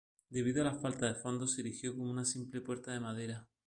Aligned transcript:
Debido 0.31 0.63
a 0.63 0.65
la 0.65 0.73
falta 0.73 1.05
de 1.05 1.13
fondos 1.13 1.53
se 1.53 1.61
erigió 1.61 1.93
una 1.93 2.25
simple 2.25 2.59
puerta 2.61 2.91
de 2.91 2.99
madera. 3.01 3.47